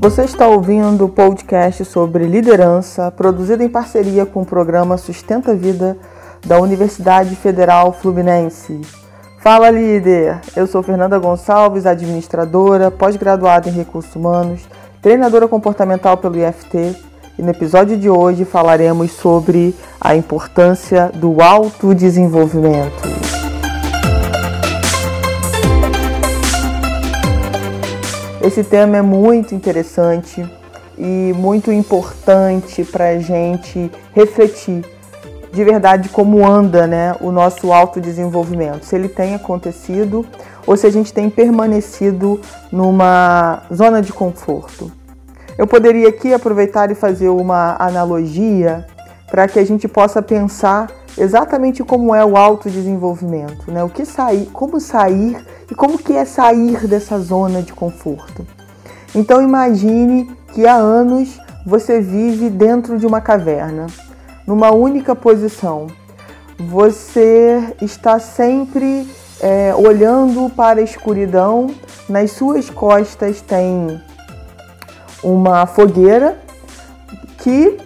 [0.00, 5.96] Você está ouvindo o podcast sobre liderança, produzido em parceria com o programa Sustenta Vida
[6.46, 8.80] da Universidade Federal Fluminense.
[9.40, 10.38] Fala líder!
[10.54, 14.68] Eu sou Fernanda Gonçalves, administradora, pós-graduada em recursos humanos,
[15.02, 16.94] treinadora comportamental pelo IFT,
[17.36, 23.37] e no episódio de hoje falaremos sobre a importância do autodesenvolvimento.
[28.48, 30.42] Esse tema é muito interessante
[30.96, 34.86] e muito importante para a gente refletir
[35.52, 40.24] de verdade como anda né, o nosso autodesenvolvimento, se ele tem acontecido
[40.66, 42.40] ou se a gente tem permanecido
[42.72, 44.90] numa zona de conforto.
[45.58, 48.86] Eu poderia aqui aproveitar e fazer uma analogia
[49.30, 53.84] para que a gente possa pensar exatamente como é o autodesenvolvimento, né?
[53.84, 55.36] O que sair, como sair
[55.70, 58.46] e como que é sair dessa zona de conforto.
[59.14, 63.86] Então imagine que há anos você vive dentro de uma caverna,
[64.46, 65.86] numa única posição.
[66.58, 69.06] Você está sempre
[69.40, 71.68] é, olhando para a escuridão.
[72.08, 74.00] Nas suas costas tem
[75.22, 76.38] uma fogueira
[77.38, 77.76] que,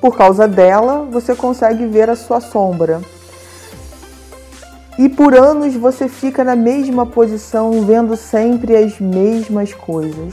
[0.00, 3.00] por causa dela, você consegue ver a sua sombra.
[5.02, 10.32] E por anos você fica na mesma posição, vendo sempre as mesmas coisas.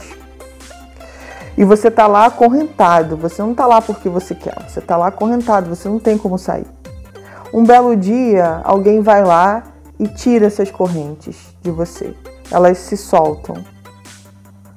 [1.58, 5.08] E você está lá acorrentado, você não está lá porque você quer, você está lá
[5.08, 6.68] acorrentado, você não tem como sair.
[7.52, 9.64] Um belo dia, alguém vai lá
[9.98, 12.14] e tira essas correntes de você.
[12.48, 13.56] Elas se soltam.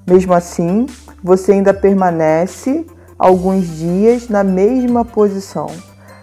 [0.07, 0.87] Mesmo assim,
[1.23, 2.83] você ainda permanece
[3.15, 5.67] alguns dias na mesma posição,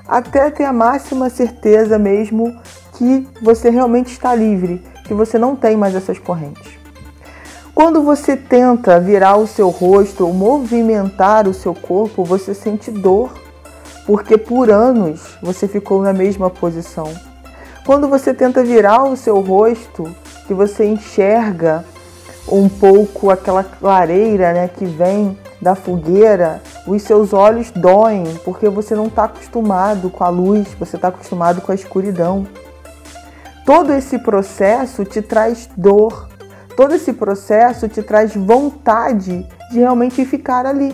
[0.08, 2.52] até ter a máxima certeza mesmo
[3.00, 6.78] que você realmente está livre, que você não tem mais essas correntes.
[7.74, 13.32] Quando você tenta virar o seu rosto ou movimentar o seu corpo, você sente dor,
[14.06, 17.10] porque por anos você ficou na mesma posição.
[17.86, 20.04] Quando você tenta virar o seu rosto,
[20.46, 21.82] que você enxerga
[22.46, 28.94] um pouco aquela clareira né, que vem da fogueira, os seus olhos doem porque você
[28.94, 32.46] não está acostumado com a luz, você está acostumado com a escuridão.
[33.70, 36.28] Todo esse processo te traz dor,
[36.76, 40.92] todo esse processo te traz vontade de realmente ficar ali.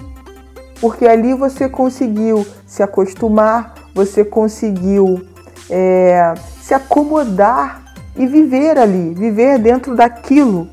[0.78, 5.26] Porque ali você conseguiu se acostumar, você conseguiu
[5.70, 7.82] é, se acomodar
[8.14, 10.68] e viver ali, viver dentro daquilo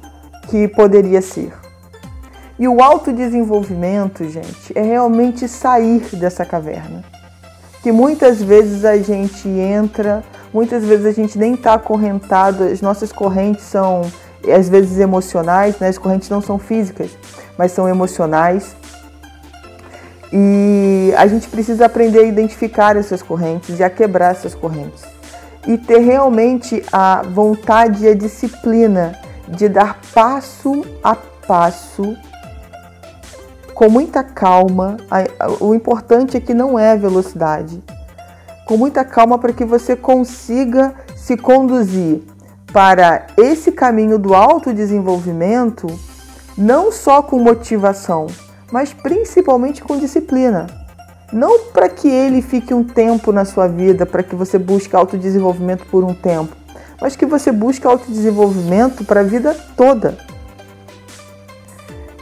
[0.49, 1.53] que poderia ser.
[2.59, 7.01] E o autodesenvolvimento, gente, é realmente sair dessa caverna.
[7.81, 10.21] Que muitas vezes a gente entra
[10.53, 14.03] Muitas vezes a gente nem está acorrentado, as nossas correntes são
[14.47, 15.87] às vezes emocionais, né?
[15.87, 17.09] as correntes não são físicas,
[17.57, 18.75] mas são emocionais.
[20.31, 25.03] E a gente precisa aprender a identificar essas correntes e a quebrar essas correntes.
[25.65, 32.15] E ter realmente a vontade e a disciplina de dar passo a passo
[33.73, 34.97] com muita calma.
[35.59, 37.81] O importante é que não é a velocidade
[38.65, 42.21] com muita calma para que você consiga se conduzir
[42.71, 45.87] para esse caminho do autodesenvolvimento,
[46.57, 48.27] não só com motivação,
[48.71, 50.67] mas principalmente com disciplina.
[51.31, 55.85] Não para que ele fique um tempo na sua vida, para que você busque autodesenvolvimento
[55.87, 56.55] por um tempo,
[57.01, 60.17] mas que você busque autodesenvolvimento para a vida toda.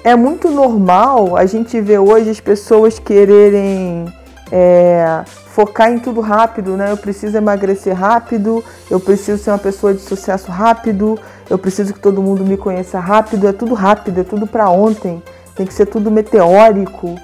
[0.03, 4.06] É muito normal a gente ver hoje as pessoas quererem
[4.51, 6.91] é, focar em tudo rápido, né?
[6.91, 11.19] Eu preciso emagrecer rápido, eu preciso ser uma pessoa de sucesso rápido,
[11.50, 15.22] eu preciso que todo mundo me conheça rápido, é tudo rápido, é tudo para ontem,
[15.56, 17.16] tem que ser tudo meteórico.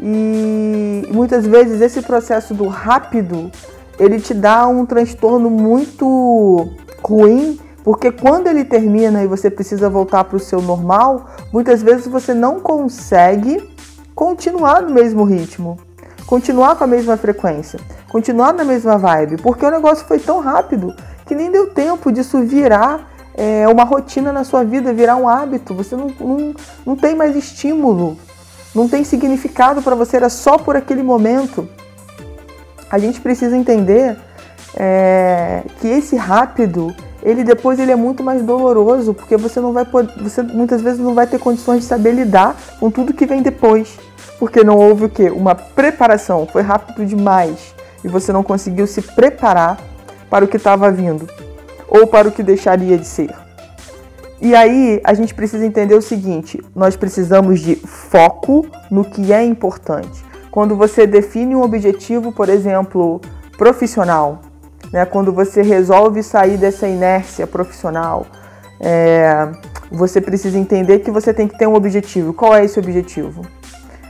[0.00, 3.50] E muitas vezes esse processo do rápido,
[3.98, 6.68] ele te dá um transtorno muito
[7.02, 12.08] ruim, porque quando ele termina e você precisa voltar para o seu normal, muitas vezes
[12.08, 13.62] você não consegue
[14.14, 15.87] continuar no mesmo ritmo
[16.28, 17.80] continuar com a mesma frequência,
[18.10, 20.94] continuar na mesma vibe, porque o negócio foi tão rápido
[21.24, 25.74] que nem deu tempo disso virar é, uma rotina na sua vida, virar um hábito.
[25.74, 26.54] Você não, não,
[26.84, 28.18] não tem mais estímulo,
[28.74, 31.66] não tem significado para você, era só por aquele momento.
[32.90, 34.18] A gente precisa entender
[34.76, 36.94] é, que esse rápido
[37.28, 40.98] ele depois ele é muito mais doloroso porque você não vai poder, você muitas vezes
[40.98, 43.98] não vai ter condições de saber lidar com tudo que vem depois
[44.38, 45.30] porque não houve o quê?
[45.30, 49.78] Uma preparação, foi rápido demais e você não conseguiu se preparar
[50.30, 51.28] para o que estava vindo
[51.88, 53.34] ou para o que deixaria de ser.
[54.40, 59.44] E aí a gente precisa entender o seguinte: nós precisamos de foco no que é
[59.44, 60.24] importante.
[60.50, 63.20] Quando você define um objetivo, por exemplo,
[63.56, 64.40] profissional,
[64.92, 65.04] né?
[65.04, 68.26] quando você resolve sair dessa inércia profissional,
[68.80, 69.48] é,
[69.90, 72.32] você precisa entender que você tem que ter um objetivo.
[72.32, 73.42] Qual é esse objetivo?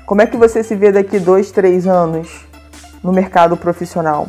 [0.07, 2.47] Como é que você se vê daqui dois, três anos
[3.03, 4.29] no mercado profissional?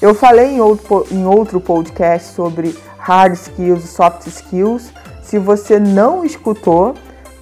[0.00, 4.92] Eu falei em outro, em outro podcast sobre hard skills e soft skills
[5.30, 6.92] se você não escutou,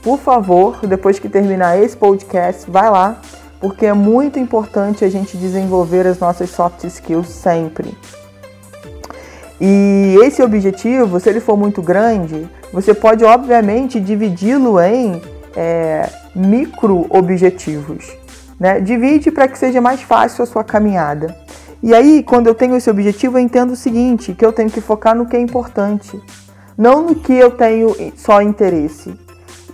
[0.02, 3.18] por favor, depois que terminar esse podcast, vai lá,
[3.58, 7.96] porque é muito importante a gente desenvolver as nossas soft skills sempre.
[9.60, 15.20] E esse objetivo, se ele for muito grande, você pode obviamente dividi-lo em
[15.56, 18.16] é, micro objetivos.
[18.58, 18.80] Né?
[18.80, 21.36] Divide para que seja mais fácil a sua caminhada.
[21.82, 24.80] E aí, quando eu tenho esse objetivo, eu entendo o seguinte: que eu tenho que
[24.80, 26.20] focar no que é importante
[26.78, 29.12] não no que eu tenho só interesse.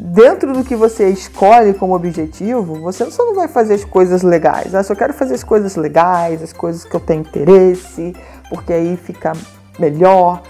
[0.01, 4.75] Dentro do que você escolhe como objetivo, você só não vai fazer as coisas legais.
[4.75, 8.15] Ah, só quero fazer as coisas legais, as coisas que eu tenho interesse,
[8.49, 9.35] porque aí fica
[9.79, 10.43] melhor.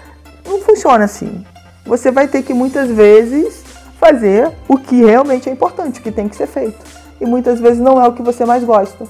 [0.45, 1.45] Não funciona assim.
[1.85, 3.63] Você vai ter que muitas vezes
[3.99, 6.77] fazer o que realmente é importante, o que tem que ser feito.
[7.19, 9.05] E muitas vezes não é o que você mais gosta.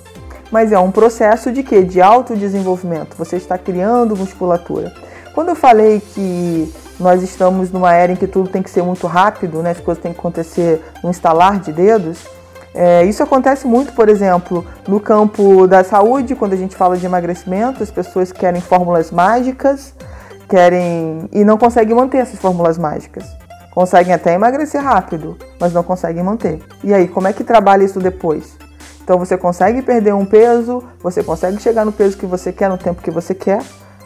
[0.52, 1.82] Mas é um processo de quê?
[1.82, 3.16] De autodesenvolvimento.
[3.18, 4.94] Você está criando musculatura.
[5.34, 9.08] Quando eu falei que nós estamos numa era em que tudo tem que ser muito
[9.08, 9.72] rápido, né?
[9.72, 12.26] as coisas têm que acontecer no instalar de dedos.
[12.78, 17.06] É, isso acontece muito, por exemplo, no campo da saúde, quando a gente fala de
[17.06, 19.94] emagrecimento, as pessoas querem fórmulas mágicas,
[20.50, 23.26] querem e não conseguem manter essas fórmulas mágicas.
[23.74, 26.62] Conseguem até emagrecer rápido, mas não conseguem manter.
[26.84, 28.58] E aí, como é que trabalha isso depois?
[29.02, 32.78] Então você consegue perder um peso, você consegue chegar no peso que você quer no
[32.78, 33.62] tempo que você quer,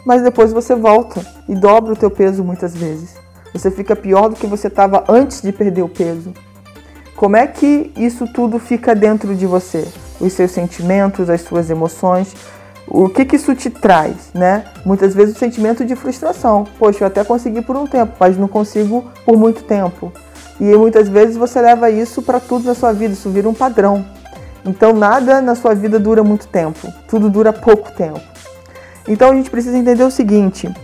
[0.06, 3.16] mas depois você volta e dobra o teu peso muitas vezes.
[3.52, 6.32] Você fica pior do que você estava antes de perder o peso.
[7.20, 9.86] Como é que isso tudo fica dentro de você?
[10.18, 12.34] Os seus sentimentos, as suas emoções,
[12.88, 14.64] o que, que isso te traz, né?
[14.86, 16.66] Muitas vezes o sentimento de frustração.
[16.78, 20.10] Poxa, eu até consegui por um tempo, mas não consigo por muito tempo.
[20.58, 24.02] E muitas vezes você leva isso para tudo na sua vida, isso vira um padrão.
[24.64, 28.22] Então nada na sua vida dura muito tempo, tudo dura pouco tempo.
[29.06, 30.74] Então a gente precisa entender o seguinte: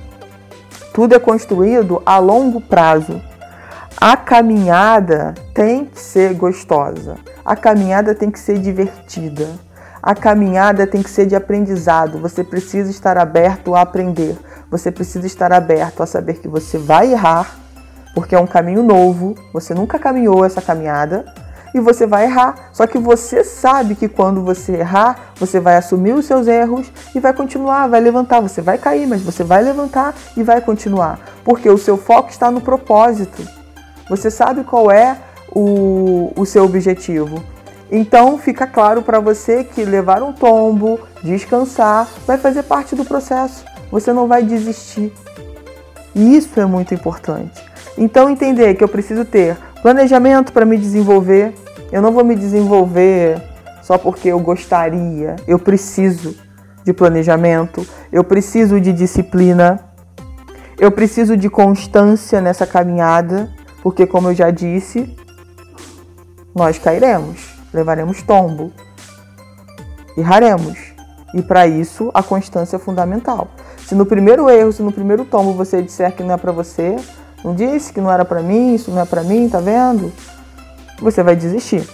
[0.92, 3.22] tudo é construído a longo prazo.
[3.98, 9.48] A caminhada tem que ser gostosa, a caminhada tem que ser divertida,
[10.02, 12.19] a caminhada tem que ser de aprendizado.
[12.19, 14.37] Você precisa estar aberto a aprender,
[14.70, 17.56] você precisa estar aberto a saber que você vai errar,
[18.14, 21.25] porque é um caminho novo, você nunca caminhou essa caminhada
[21.75, 22.69] e você vai errar.
[22.75, 27.20] Só que você sabe que quando você errar, você vai assumir os seus erros e
[27.20, 28.40] vai continuar, vai levantar.
[28.40, 31.19] Você vai cair, mas você vai levantar e vai continuar.
[31.44, 33.56] Porque o seu foco está no propósito.
[34.08, 35.17] Você sabe qual é
[35.50, 37.43] o, o seu objetivo.
[37.91, 43.64] Então fica claro para você que levar um tombo, descansar, vai fazer parte do processo.
[43.91, 45.12] Você não vai desistir.
[46.14, 47.62] E isso é muito importante.
[47.97, 51.55] Então entender que eu preciso ter planejamento para me desenvolver,
[51.93, 53.41] eu não vou me desenvolver
[53.82, 55.37] só porque eu gostaria.
[55.47, 56.35] Eu preciso
[56.85, 59.81] de planejamento, eu preciso de disciplina,
[60.79, 63.51] eu preciso de constância nessa caminhada,
[63.86, 65.16] porque, como eu já disse,
[66.52, 68.72] nós cairemos, levaremos tombo,
[70.19, 70.76] erraremos.
[71.32, 73.46] E para isso, a constância é fundamental.
[73.86, 76.96] Se no primeiro erro, se no primeiro tombo você disser que não é para você,
[77.44, 80.12] não disse que não era para mim, isso não é para mim, tá vendo?
[81.00, 81.88] você vai desistir.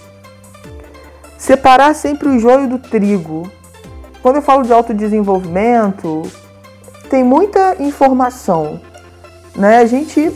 [1.36, 3.52] Separar sempre o joio do trigo.
[4.22, 6.22] Quando eu falo de autodesenvolvimento,
[7.10, 8.80] tem muita informação.
[9.54, 9.76] Né?
[9.76, 10.32] A gente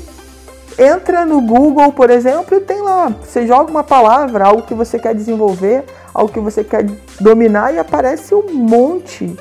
[0.79, 4.99] entra no Google, por exemplo, e tem lá, você joga uma palavra, algo que você
[4.99, 6.85] quer desenvolver, algo que você quer
[7.21, 9.35] dominar e aparece um monte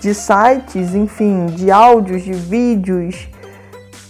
[0.00, 3.28] de sites, enfim, de áudios, de vídeos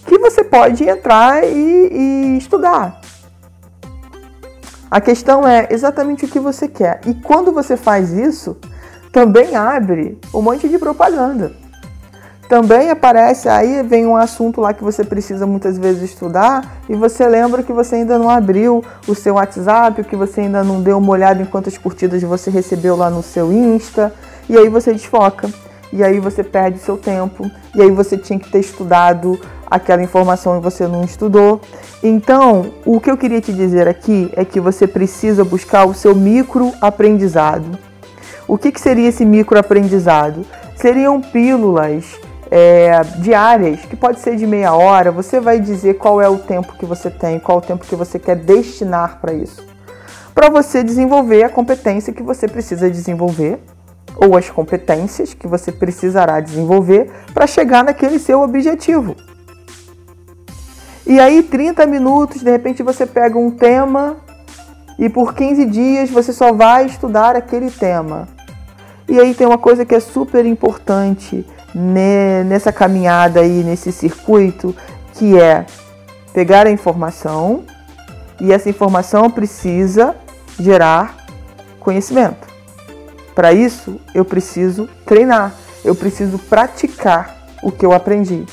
[0.07, 3.01] que você pode entrar e, e estudar.
[4.89, 7.01] A questão é exatamente o que você quer.
[7.07, 8.57] E quando você faz isso,
[9.13, 11.53] também abre um monte de propaganda.
[12.49, 17.27] Também aparece, aí vem um assunto lá que você precisa muitas vezes estudar e você
[17.27, 21.11] lembra que você ainda não abriu o seu WhatsApp, que você ainda não deu uma
[21.11, 24.13] olhada em quantas curtidas você recebeu lá no seu Insta,
[24.49, 25.51] e aí você desfoca,
[25.93, 30.57] e aí você perde seu tempo, e aí você tinha que ter estudado aquela informação
[30.57, 31.61] e você não estudou.
[32.01, 36.15] Então, o que eu queria te dizer aqui é que você precisa buscar o seu
[36.15, 37.77] micro aprendizado.
[38.47, 40.47] O que, que seria esse micro aprendizado?
[40.77, 42.05] Seriam pílulas
[42.51, 46.77] é, diárias, que pode ser de meia hora, você vai dizer qual é o tempo
[46.79, 49.65] que você tem, qual o tempo que você quer destinar para isso.
[50.35, 53.59] Para você desenvolver a competência que você precisa desenvolver,
[54.17, 59.15] ou as competências que você precisará desenvolver para chegar naquele seu objetivo.
[61.07, 64.17] E aí, 30 minutos, de repente você pega um tema
[64.99, 68.27] e por 15 dias você só vai estudar aquele tema.
[69.09, 71.47] E aí tem uma coisa que é super importante
[72.45, 74.75] nessa caminhada aí, nesse circuito,
[75.13, 75.67] que é
[76.33, 77.65] pegar a informação
[78.41, 80.17] e essa informação precisa
[80.59, 81.17] gerar
[81.79, 82.47] conhecimento.
[83.35, 85.55] Para isso, eu preciso treinar,
[85.85, 88.47] eu preciso praticar o que eu aprendi.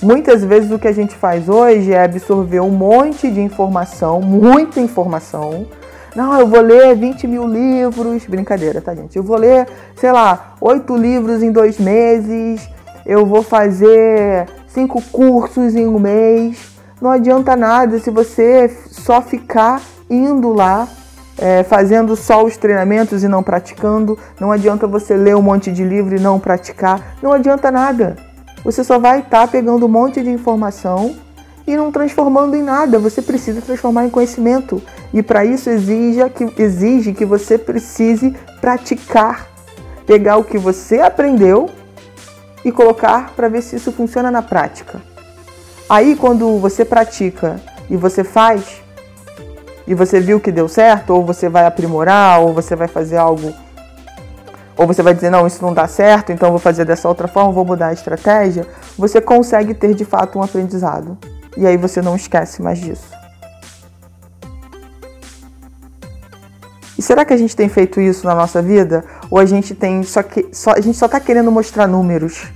[0.00, 4.80] Muitas vezes o que a gente faz hoje é absorver um monte de informação, muita
[4.80, 5.66] informação.
[6.14, 8.24] Não, eu vou ler 20 mil livros.
[8.26, 9.16] Brincadeira, tá, gente?
[9.16, 12.68] Eu vou ler, sei lá, oito livros em dois meses.
[13.06, 16.70] Eu vou fazer cinco cursos em um mês.
[17.00, 20.86] Não adianta nada se você só ficar indo lá,
[21.38, 24.18] é, fazendo só os treinamentos e não praticando.
[24.38, 27.16] Não adianta você ler um monte de livro e não praticar.
[27.22, 28.30] Não adianta nada
[28.64, 31.14] você só vai estar tá pegando um monte de informação
[31.70, 32.98] e não transformando em nada.
[32.98, 34.82] Você precisa transformar em conhecimento.
[35.12, 39.48] E para isso exige que, exige que você precise praticar.
[40.06, 41.70] Pegar o que você aprendeu
[42.64, 45.00] e colocar para ver se isso funciona na prática.
[45.88, 48.82] Aí quando você pratica e você faz,
[49.86, 53.52] e você viu que deu certo, ou você vai aprimorar, ou você vai fazer algo
[54.80, 57.52] ou você vai dizer, não, isso não dá certo, então vou fazer dessa outra forma,
[57.52, 61.18] vou mudar a estratégia, você consegue ter de fato um aprendizado.
[61.60, 63.06] E aí você não esquece mais disso.
[66.98, 69.04] E será que a gente tem feito isso na nossa vida?
[69.30, 72.46] Ou a gente tem só que só, a gente só está querendo mostrar números?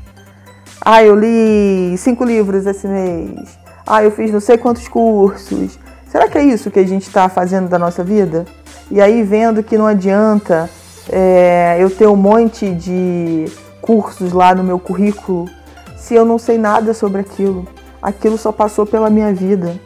[0.80, 3.58] Ah, eu li cinco livros esse mês.
[3.86, 5.78] Ah, eu fiz não sei quantos cursos.
[6.10, 8.46] Será que é isso que a gente está fazendo da nossa vida?
[8.90, 10.70] E aí vendo que não adianta
[11.10, 13.44] é, eu ter um monte de
[13.82, 15.46] cursos lá no meu currículo
[15.94, 17.73] se eu não sei nada sobre aquilo?
[18.04, 19.80] Aquilo só passou pela minha vida.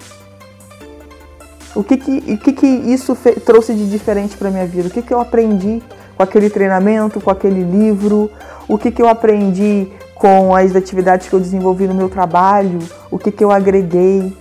[1.74, 4.88] O que que, o que, que isso trouxe de diferente para minha vida?
[4.88, 5.80] O que, que eu aprendi
[6.16, 8.28] com aquele treinamento, com aquele livro?
[8.66, 12.80] O que, que eu aprendi com as atividades que eu desenvolvi no meu trabalho?
[13.08, 14.36] O que, que eu agreguei?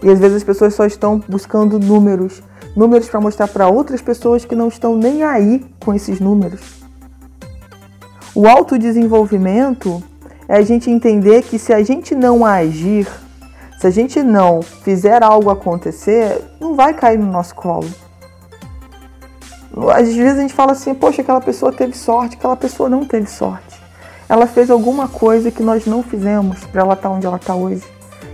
[0.00, 2.40] E às vezes as pessoas só estão buscando números
[2.76, 6.60] números para mostrar para outras pessoas que não estão nem aí com esses números.
[8.34, 10.02] O autodesenvolvimento
[10.48, 13.08] é a gente entender que se a gente não agir,
[13.78, 17.88] se a gente não fizer algo acontecer, não vai cair no nosso colo.
[19.92, 23.28] Às vezes a gente fala assim, poxa, aquela pessoa teve sorte, aquela pessoa não teve
[23.28, 23.74] sorte.
[24.28, 27.54] Ela fez alguma coisa que nós não fizemos para ela estar tá onde ela está
[27.54, 27.82] hoje.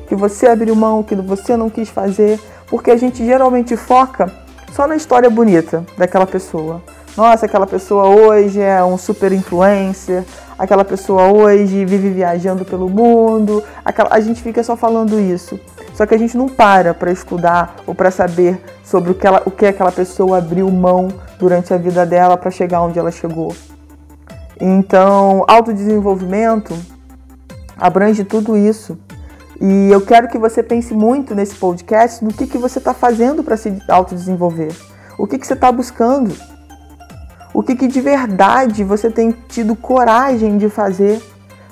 [0.07, 2.38] Que você abriu mão, que você não quis fazer,
[2.69, 4.33] porque a gente geralmente foca
[4.73, 6.83] só na história bonita daquela pessoa.
[7.17, 10.25] Nossa, aquela pessoa hoje é um super influencer,
[10.61, 14.11] aquela pessoa hoje vive viajando pelo mundo, aquela...
[14.12, 15.59] a gente fica só falando isso.
[15.95, 19.43] Só que a gente não para para estudar ou para saber sobre o que, ela,
[19.47, 23.57] o que aquela pessoa abriu mão durante a vida dela para chegar onde ela chegou.
[24.61, 26.76] Então, autodesenvolvimento
[27.79, 28.99] abrange tudo isso.
[29.59, 33.43] E eu quero que você pense muito nesse podcast no que, que você está fazendo
[33.43, 34.73] para se autodesenvolver.
[35.19, 36.35] O que, que você está buscando.
[37.52, 41.21] O que, que de verdade você tem tido coragem de fazer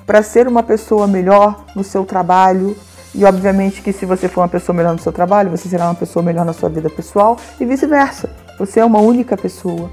[0.09, 2.75] para ser uma pessoa melhor no seu trabalho.
[3.15, 5.95] E obviamente que se você for uma pessoa melhor no seu trabalho, você será uma
[5.95, 8.31] pessoa melhor na sua vida pessoal e vice-versa.
[8.59, 9.91] Você é uma única pessoa.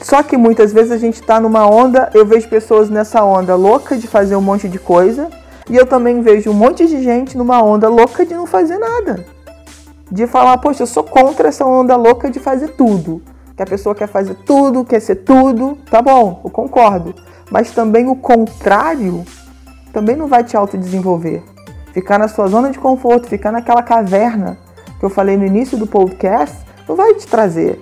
[0.00, 3.96] Só que muitas vezes a gente está numa onda, eu vejo pessoas nessa onda louca
[3.96, 5.30] de fazer um monte de coisa,
[5.70, 9.24] e eu também vejo um monte de gente numa onda louca de não fazer nada.
[10.10, 13.22] De falar, poxa, eu sou contra essa onda louca de fazer tudo.
[13.62, 15.78] Que a pessoa quer fazer tudo, quer ser tudo.
[15.88, 17.14] Tá bom, eu concordo.
[17.48, 19.24] Mas também o contrário
[19.92, 21.44] também não vai te autodesenvolver.
[21.92, 24.58] Ficar na sua zona de conforto, ficar naquela caverna
[24.98, 26.56] que eu falei no início do podcast,
[26.88, 27.80] não vai te trazer.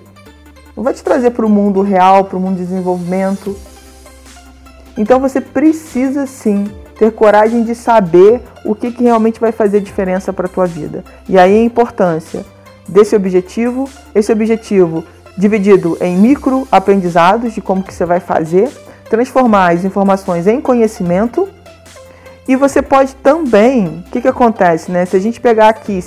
[0.77, 3.57] Não vai te trazer para o mundo real, para o mundo de desenvolvimento.
[4.95, 10.31] Então você precisa sim ter coragem de saber o que, que realmente vai fazer diferença
[10.31, 11.03] para a tua vida.
[11.27, 12.45] E aí a importância
[12.87, 15.03] desse objetivo, esse objetivo
[15.41, 18.69] dividido em micro aprendizados de como que você vai fazer,
[19.09, 21.49] transformar as informações em conhecimento.
[22.47, 25.03] E você pode também, o que, que acontece, né?
[25.03, 25.99] Se a gente pegar aqui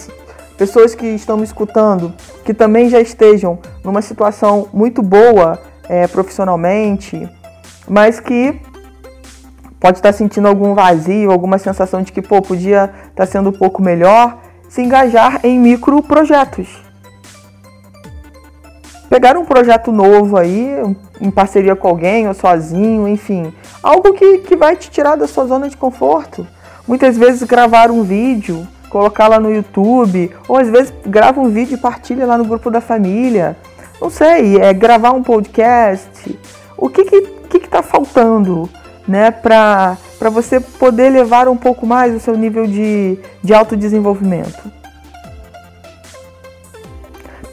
[0.57, 2.15] pessoas que estão me escutando,
[2.45, 7.29] que também já estejam numa situação muito boa é, profissionalmente,
[7.89, 8.61] mas que
[9.81, 13.83] pode estar sentindo algum vazio, alguma sensação de que pô, podia estar sendo um pouco
[13.83, 14.39] melhor,
[14.69, 16.84] se engajar em micro projetos.
[19.09, 20.77] Pegar um projeto novo aí,
[21.21, 25.47] em parceria com alguém ou sozinho, enfim, algo que, que vai te tirar da sua
[25.47, 26.47] zona de conforto.
[26.87, 31.75] Muitas vezes gravar um vídeo, colocar lá no YouTube, ou às vezes grava um vídeo
[31.75, 33.57] e partilha lá no grupo da família.
[34.01, 36.39] Não sei, é gravar um podcast.
[36.77, 38.69] O que que, que, que tá faltando,
[39.07, 39.97] né, para
[40.31, 44.84] você poder levar um pouco mais o seu nível de, de autodesenvolvimento?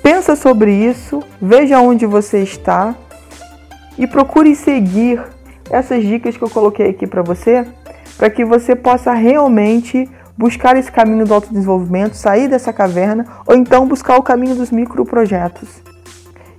[0.04, 2.96] Pensa sobre isso, veja onde você está
[3.98, 5.22] e procure seguir
[5.70, 7.68] essas dicas que eu coloquei aqui para você,
[8.18, 13.88] para que você possa realmente buscar esse caminho do autodesenvolvimento, sair dessa caverna ou então
[13.88, 15.70] buscar o caminho dos microprojetos.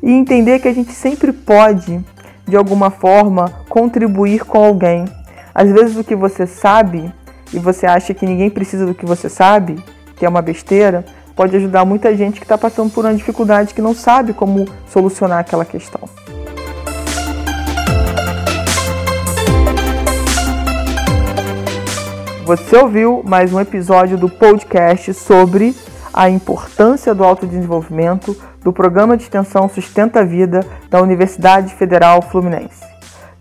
[0.01, 2.01] E entender que a gente sempre pode,
[2.47, 5.05] de alguma forma, contribuir com alguém.
[5.53, 7.13] Às vezes o que você sabe
[7.53, 9.83] e você acha que ninguém precisa do que você sabe,
[10.17, 13.83] que é uma besteira, pode ajudar muita gente que está passando por uma dificuldade que
[13.83, 16.09] não sabe como solucionar aquela questão.
[22.45, 25.75] Você ouviu mais um episódio do podcast sobre
[26.13, 32.92] a importância do autodesenvolvimento do programa de extensão Sustenta a Vida da Universidade Federal Fluminense.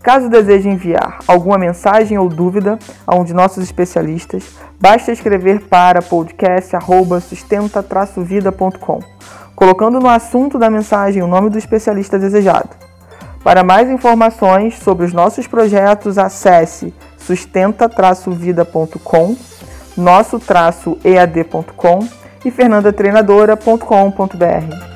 [0.01, 4.45] Caso deseje enviar alguma mensagem ou dúvida a um de nossos especialistas,
[4.79, 8.99] basta escrever para podcast@sustenta-vida.com,
[9.55, 12.69] colocando no assunto da mensagem o nome do especialista desejado.
[13.43, 19.35] Para mais informações sobre os nossos projetos, acesse sustenta-vida.com,
[19.97, 21.99] nosso-ead.com
[22.43, 24.90] e fernandatreinadora.com.br.